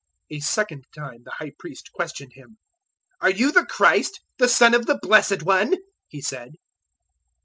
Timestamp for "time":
0.95-1.21